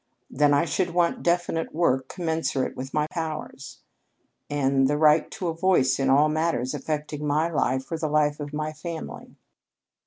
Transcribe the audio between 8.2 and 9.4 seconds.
of my family."